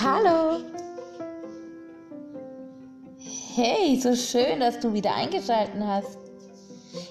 [0.00, 0.60] Hallo!
[3.54, 6.18] Hey, so schön, dass du wieder eingeschaltet hast.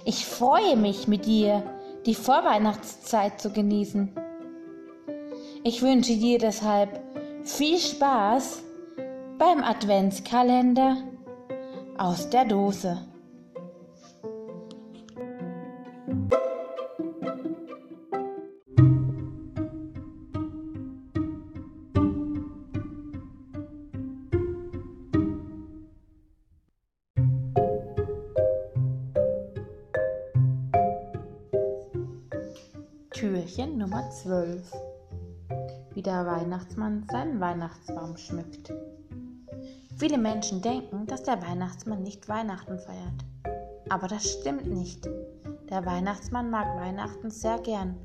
[0.05, 1.63] Ich freue mich mit dir,
[2.05, 4.11] die Vorweihnachtszeit zu genießen.
[5.63, 6.99] Ich wünsche dir deshalb
[7.43, 8.63] viel Spaß
[9.37, 10.97] beim Adventskalender
[11.97, 13.10] aus der Dose.
[33.21, 34.73] Türchen Nummer 12.
[35.93, 38.73] Wie der Weihnachtsmann seinen Weihnachtsbaum schmückt.
[39.95, 43.23] Viele Menschen denken, dass der Weihnachtsmann nicht Weihnachten feiert.
[43.89, 45.07] Aber das stimmt nicht.
[45.69, 47.95] Der Weihnachtsmann mag Weihnachten sehr gern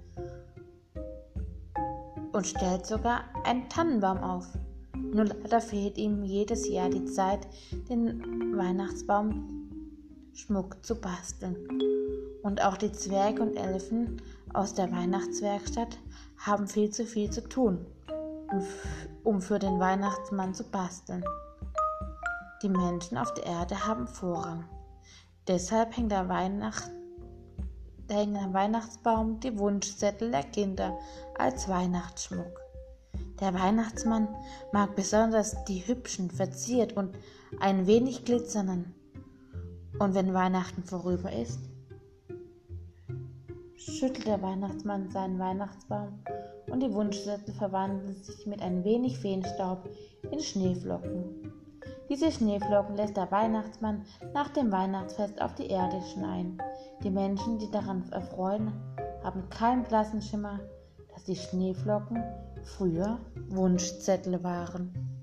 [2.32, 4.46] und stellt sogar einen Tannenbaum auf.
[4.92, 7.48] Nur leider fehlt ihm jedes Jahr die Zeit,
[7.88, 11.56] den Weihnachtsbaumschmuck zu basteln.
[12.42, 14.20] Und auch die Zwerge und Elfen
[14.56, 15.98] aus der Weihnachtswerkstatt
[16.38, 17.86] haben viel zu viel zu tun,
[19.22, 21.22] um für den Weihnachtsmann zu basteln.
[22.62, 24.64] Die Menschen auf der Erde haben Vorrang.
[25.46, 26.90] Deshalb hängt der, Weihnacht,
[28.08, 30.98] hängt am Weihnachtsbaum die Wunschzettel der Kinder
[31.38, 32.60] als Weihnachtsschmuck.
[33.40, 34.28] Der Weihnachtsmann
[34.72, 37.14] mag besonders die hübschen, verziert und
[37.60, 38.94] ein wenig glitzernden.
[39.98, 41.60] Und wenn Weihnachten vorüber ist,
[43.86, 46.18] schüttelt der Weihnachtsmann seinen Weihnachtsbaum
[46.70, 49.88] und die Wunschzettel verwandeln sich mit ein wenig Feenstaub
[50.30, 51.52] in Schneeflocken.
[52.08, 56.58] Diese Schneeflocken lässt der Weihnachtsmann nach dem Weihnachtsfest auf die Erde schneien.
[57.02, 58.72] Die Menschen, die daran erfreuen,
[59.22, 60.60] haben keinen blassen Schimmer,
[61.12, 62.22] dass die Schneeflocken
[62.62, 65.15] früher Wunschzettel waren.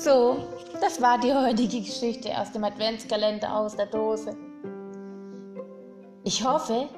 [0.00, 0.36] So,
[0.80, 4.36] das war die heutige Geschichte aus dem Adventskalender aus der Dose.
[6.24, 6.88] Ich hoffe,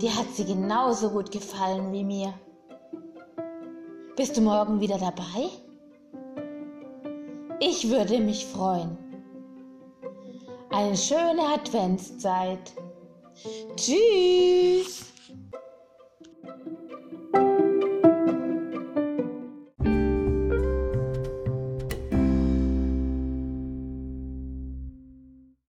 [0.00, 2.34] dir hat sie genauso gut gefallen wie mir.
[4.16, 5.48] Bist du morgen wieder dabei?
[7.60, 8.98] Ich würde mich freuen.
[10.70, 12.72] Eine schöne Adventszeit.
[13.76, 14.81] Tschüss.